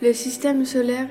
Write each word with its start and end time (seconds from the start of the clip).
Le 0.00 0.12
système 0.12 0.64
solaire. 0.64 1.08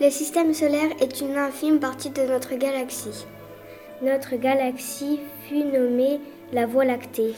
Le 0.00 0.08
système 0.08 0.54
solaire 0.54 0.90
est 1.00 1.20
une 1.20 1.36
infime 1.36 1.80
partie 1.80 2.10
de 2.10 2.22
notre 2.22 2.54
galaxie. 2.54 3.26
Notre 4.02 4.36
galaxie 4.36 5.18
fut 5.48 5.64
nommée 5.64 6.20
la 6.52 6.66
Voie 6.66 6.84
lactée. 6.84 7.34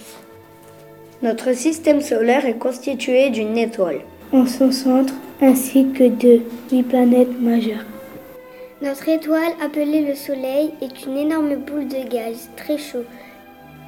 Notre 1.22 1.54
système 1.54 2.02
solaire 2.02 2.44
est 2.44 2.58
constitué 2.58 3.30
d'une 3.30 3.56
étoile. 3.56 4.02
En 4.34 4.44
son 4.44 4.70
centre, 4.70 5.14
ainsi 5.40 5.86
que 5.92 6.04
de 6.04 6.42
huit 6.70 6.82
planètes 6.82 7.40
majeures. 7.40 7.86
Notre 8.82 9.08
étoile, 9.08 9.52
appelée 9.62 10.02
le 10.06 10.14
Soleil, 10.14 10.74
est 10.82 11.06
une 11.06 11.16
énorme 11.16 11.56
boule 11.56 11.88
de 11.88 12.06
gaz 12.06 12.50
très 12.54 12.76
chaud. 12.76 13.04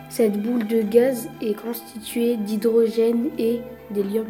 Cette 0.09 0.41
boule 0.41 0.67
de 0.67 0.81
gaz 0.81 1.29
est 1.43 1.61
constituée 1.61 2.37
d'hydrogène 2.37 3.29
et 3.39 3.61
d'hélium. 3.91 4.27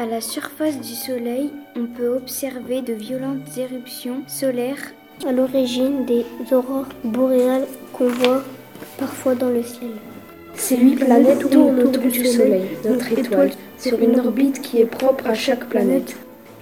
À 0.00 0.06
la 0.06 0.20
surface 0.20 0.80
du 0.80 0.94
Soleil, 0.94 1.50
on 1.74 1.86
peut 1.86 2.06
observer 2.06 2.82
de 2.82 2.92
violentes 2.92 3.58
éruptions 3.58 4.22
solaires 4.28 4.92
à 5.26 5.32
l'origine 5.32 6.04
des 6.04 6.24
aurores 6.52 6.86
boréales 7.02 7.66
qu'on 7.92 8.06
voit 8.06 8.44
parfois 8.96 9.34
dans 9.34 9.48
le 9.48 9.64
ciel. 9.64 9.90
Ces 10.54 10.76
huit 10.76 10.94
planètes 10.94 11.50
tournent 11.50 11.80
autour 11.80 12.04
du 12.04 12.24
Soleil, 12.24 12.68
notre 12.84 13.10
étoile, 13.10 13.50
sur 13.76 14.00
une 14.00 14.20
orbite 14.20 14.62
qui 14.62 14.78
est 14.78 14.86
propre 14.86 15.26
à 15.26 15.34
chaque 15.34 15.68
planète. 15.68 16.16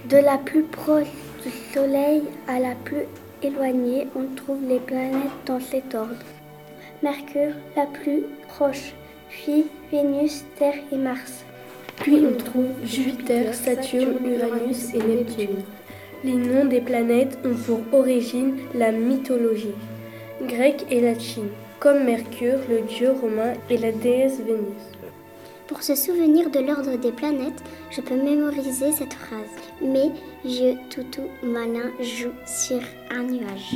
De 0.09 0.17
la 0.17 0.39
plus 0.39 0.63
proche 0.63 1.05
du 1.43 1.51
Soleil 1.75 2.23
à 2.47 2.57
la 2.57 2.73
plus 2.85 3.05
éloignée, 3.43 4.07
on 4.15 4.35
trouve 4.35 4.67
les 4.67 4.79
planètes 4.79 5.45
dans 5.45 5.59
cet 5.59 5.93
ordre. 5.93 6.25
Mercure, 7.03 7.53
la 7.75 7.85
plus 7.85 8.23
proche, 8.47 8.95
puis 9.29 9.67
Vénus, 9.91 10.43
Terre 10.57 10.81
et 10.91 10.97
Mars. 10.97 11.43
Puis 11.97 12.23
on 12.25 12.37
trouve 12.37 12.71
Jupiter, 12.83 13.53
Saturne, 13.53 14.17
Uranus 14.25 14.93
et 14.93 14.99
Neptune. 14.99 15.63
Les 16.23 16.33
noms 16.33 16.65
des 16.65 16.81
planètes 16.81 17.37
ont 17.45 17.55
pour 17.55 17.81
origine 17.99 18.57
la 18.73 18.91
mythologie 18.91 19.75
grecque 20.43 20.85
et 20.89 21.01
latine, 21.01 21.49
comme 21.79 22.03
Mercure, 22.03 22.59
le 22.69 22.81
dieu 22.81 23.11
romain, 23.11 23.53
et 23.69 23.77
la 23.77 23.91
déesse 23.91 24.39
Vénus. 24.39 24.83
Pour 25.67 25.83
se 25.83 25.95
souvenir 25.95 26.49
de 26.49 26.59
l'ordre 26.59 26.97
des 26.97 27.11
planètes, 27.11 27.61
je 27.91 28.01
peux 28.01 28.15
mémoriser 28.15 28.91
cette 28.91 29.13
phrase. 29.13 29.41
Mes 29.81 30.11
yeux 30.45 30.75
toutou 30.89 31.23
malin 31.43 31.91
jouent 31.99 32.31
sur 32.45 32.79
un 33.11 33.23
nuage. 33.23 33.75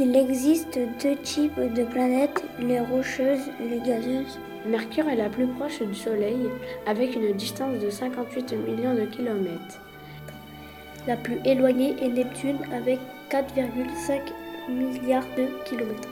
Il 0.00 0.16
existe 0.16 0.78
deux 1.02 1.16
types 1.16 1.60
de 1.60 1.84
planètes, 1.84 2.42
les 2.58 2.80
rocheuses 2.80 3.50
et 3.60 3.68
les 3.68 3.80
gazeuses. 3.80 4.38
Mercure 4.64 5.06
est 5.10 5.16
la 5.16 5.28
plus 5.28 5.46
proche 5.46 5.82
du 5.82 5.94
Soleil 5.94 6.48
avec 6.86 7.14
une 7.14 7.32
distance 7.34 7.78
de 7.78 7.90
58 7.90 8.54
millions 8.56 8.94
de 8.94 9.04
kilomètres. 9.04 9.80
La 11.06 11.16
plus 11.16 11.38
éloignée 11.44 11.94
est 12.00 12.08
Neptune 12.08 12.56
avec 12.72 13.00
4,5 13.30 14.20
milliards 14.70 15.26
de 15.36 15.48
kilomètres. 15.66 16.08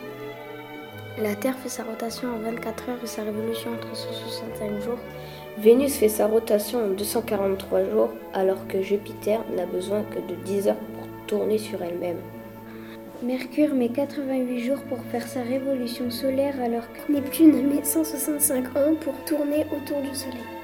La 1.17 1.35
Terre 1.35 1.57
fait 1.57 1.71
sa 1.71 1.85
rotation 1.85 2.29
en 2.35 2.39
24 2.39 2.91
heures 2.91 2.99
et 3.03 3.07
sa 3.07 3.23
révolution 3.23 3.71
en 3.73 3.79
365 3.79 4.83
jours. 4.83 4.99
Vénus 5.57 5.97
fait 5.97 6.09
sa 6.09 6.27
rotation 6.27 6.85
en 6.85 6.89
243 6.89 7.85
jours 7.85 8.11
alors 8.35 8.67
que 8.69 8.83
Jupiter 8.83 9.41
n'a 9.57 9.65
besoin 9.65 10.03
que 10.03 10.19
de 10.19 10.35
10 10.45 10.69
heures 10.69 10.77
pour 10.77 11.07
tourner 11.27 11.57
sur 11.57 11.83
elle-même. 11.83 12.19
Mercure 13.23 13.75
met 13.75 13.91
88 13.91 14.61
jours 14.61 14.83
pour 14.89 15.05
faire 15.13 15.29
sa 15.29 15.43
révolution 15.43 16.11
solaire 16.11 16.59
alors 16.59 16.91
que 16.91 17.13
Neptune 17.13 17.69
met 17.69 17.85
165 17.85 18.77
ans 18.77 18.95
pour 18.99 19.13
tourner 19.27 19.67
autour 19.77 20.01
du 20.01 20.15
Soleil. 20.15 20.60